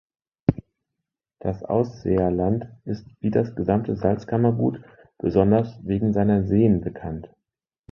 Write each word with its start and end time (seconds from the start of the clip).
Das 1.37 1.61
Ausseerland 1.63 2.65
ist, 2.85 3.05
wie 3.19 3.29
das 3.29 3.55
gesamte 3.55 3.95
Salzkammergut, 3.95 4.81
besonders 5.19 5.77
wegen 5.85 6.11
seiner 6.11 6.41
Seen 6.47 6.81
bekannt. 6.81 7.29